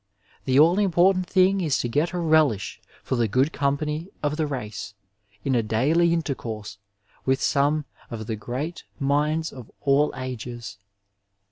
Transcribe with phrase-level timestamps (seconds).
[0.45, 4.47] The all important thing is to get a relish for the good company of the
[4.47, 4.95] race
[5.45, 6.79] in a daily intercourse
[7.23, 10.79] with some of the great minds of all ages.